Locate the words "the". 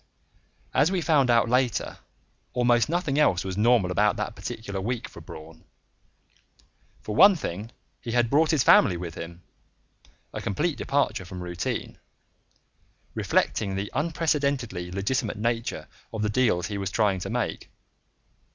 13.75-13.91, 16.23-16.29